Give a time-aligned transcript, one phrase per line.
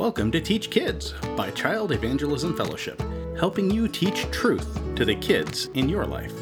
[0.00, 2.98] Welcome to Teach Kids by Child Evangelism Fellowship,
[3.38, 6.32] helping you teach truth to the kids in your life.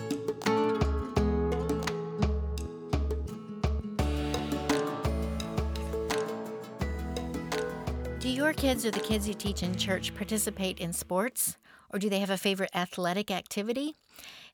[8.20, 11.56] Do your kids or the kids you teach in church participate in sports?
[11.92, 13.96] Or do they have a favorite athletic activity?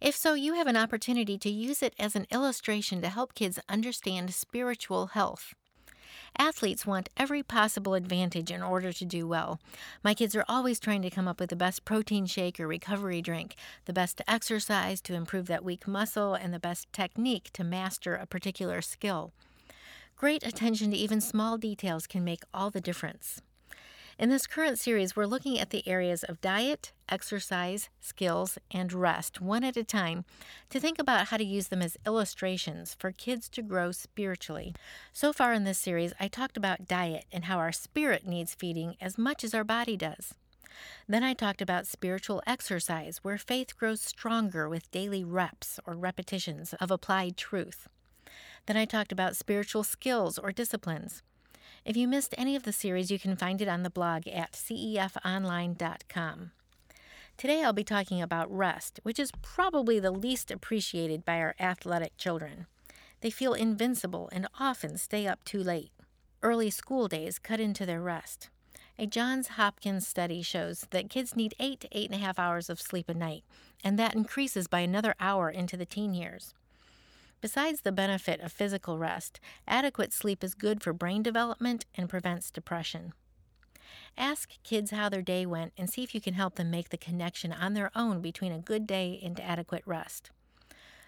[0.00, 3.58] If so, you have an opportunity to use it as an illustration to help kids
[3.68, 5.54] understand spiritual health.
[6.38, 9.60] Athletes want every possible advantage in order to do well.
[10.02, 13.22] My kids are always trying to come up with the best protein shake or recovery
[13.22, 18.14] drink, the best exercise to improve that weak muscle, and the best technique to master
[18.16, 19.32] a particular skill.
[20.16, 23.40] Great attention to even small details can make all the difference.
[24.16, 29.40] In this current series, we're looking at the areas of diet, exercise, skills, and rest
[29.40, 30.24] one at a time
[30.70, 34.72] to think about how to use them as illustrations for kids to grow spiritually.
[35.12, 38.94] So far in this series, I talked about diet and how our spirit needs feeding
[39.00, 40.34] as much as our body does.
[41.08, 46.72] Then I talked about spiritual exercise, where faith grows stronger with daily reps or repetitions
[46.74, 47.88] of applied truth.
[48.66, 51.22] Then I talked about spiritual skills or disciplines
[51.84, 54.52] if you missed any of the series, you can find it on the blog at
[54.52, 56.50] cefonline.com.
[57.36, 62.16] Today I'll be talking about rest, which is probably the least appreciated by our athletic
[62.16, 62.66] children.
[63.20, 65.90] They feel invincible and often stay up too late.
[66.42, 68.50] Early school days cut into their rest.
[68.98, 72.70] A Johns Hopkins study shows that kids need eight to eight and a half hours
[72.70, 73.42] of sleep a night,
[73.82, 76.54] and that increases by another hour into the teen years.
[77.44, 82.50] Besides the benefit of physical rest, adequate sleep is good for brain development and prevents
[82.50, 83.12] depression.
[84.16, 86.96] Ask kids how their day went and see if you can help them make the
[86.96, 90.30] connection on their own between a good day and adequate rest.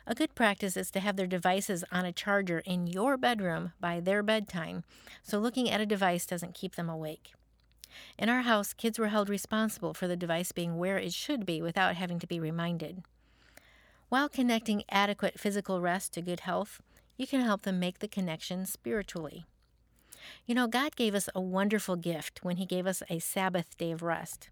[0.06, 3.98] A good practice is to have their devices on a charger in your bedroom by
[3.98, 4.84] their bedtime,
[5.22, 7.32] so looking at a device doesn't keep them awake.
[8.18, 11.62] In our house, kids were held responsible for the device being where it should be
[11.62, 13.04] without having to be reminded.
[14.08, 16.80] While connecting adequate physical rest to good health,
[17.16, 19.46] you can help them make the connection spiritually.
[20.44, 23.90] You know, God gave us a wonderful gift when He gave us a Sabbath day
[23.90, 24.50] of rest.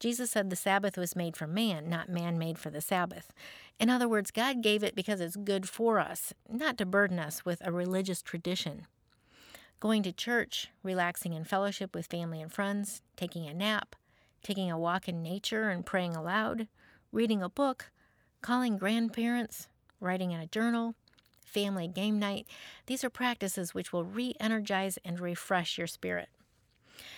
[0.00, 3.34] Jesus said the Sabbath was made for man, not man made for the Sabbath.
[3.78, 7.44] In other words, God gave it because it's good for us, not to burden us
[7.44, 8.86] with a religious tradition.
[9.78, 13.94] Going to church, relaxing in fellowship with family and friends, taking a nap,
[14.42, 16.68] taking a walk in nature and praying aloud,
[17.12, 17.90] reading a book,
[18.42, 19.68] calling grandparents,
[20.00, 20.94] writing in a journal,
[21.44, 22.46] family game night,
[22.86, 26.28] these are practices which will re energize and refresh your spirit.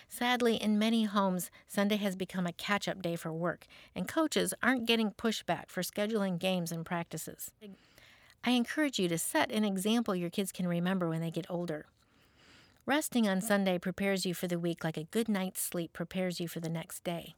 [0.08, 4.54] Sadly, in many homes, Sunday has become a catch up day for work, and coaches
[4.62, 7.50] aren't getting pushback for scheduling games and practices.
[8.44, 11.86] I encourage you to set an example your kids can remember when they get older.
[12.86, 16.48] Resting on Sunday prepares you for the week like a good night's sleep prepares you
[16.48, 17.34] for the next day.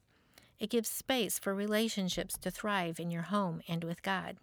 [0.61, 4.37] It gives space for relationships to thrive in your home and with God.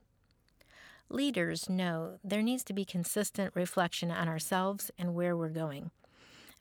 [1.09, 5.91] Leaders know there needs to be consistent reflection on ourselves and where we're going.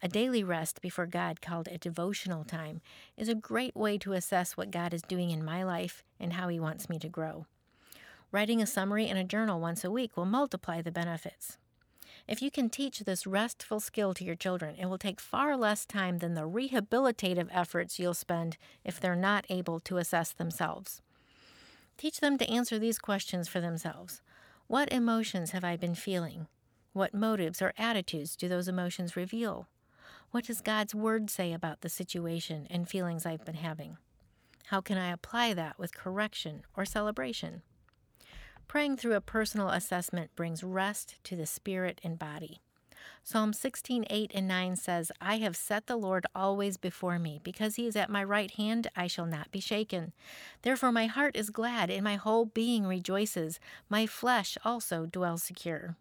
[0.03, 2.83] A daily rest before God, called a devotional time,
[3.17, 6.49] is a great way to assess what God is doing in my life and how
[6.49, 7.47] He wants me to grow.
[8.31, 11.57] Writing a summary in a journal once a week will multiply the benefits.
[12.29, 15.87] If you can teach this restful skill to your children, it will take far less
[15.87, 21.03] time than the rehabilitative efforts you'll spend if they're not able to assess themselves.
[21.97, 24.23] Teach them to answer these questions for themselves
[24.67, 26.49] What emotions have I been feeling?
[26.93, 29.69] What motives or attitudes do those emotions reveal?
[30.33, 33.99] What does God's Word say about the situation and feelings I've been having?
[34.67, 37.63] How can I apply that with correction or celebration?
[38.69, 42.61] Praying through a personal assessment brings rest to the spirit and body.
[43.23, 47.41] Psalm 16, 8 and 9 says, I have set the Lord always before me.
[47.43, 50.13] Because he is at my right hand, I shall not be shaken.
[50.63, 53.59] Therefore my heart is glad, and my whole being rejoices.
[53.89, 55.97] My flesh also dwells secure.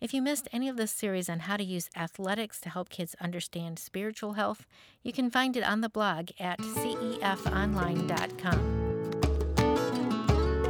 [0.00, 3.14] If you missed any of this series on how to use athletics to help kids
[3.20, 4.66] understand spiritual health,
[5.02, 8.89] you can find it on the blog at cefonline.com.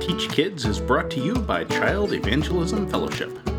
[0.01, 3.50] Teach Kids is brought to you by Child Evangelism Fellowship.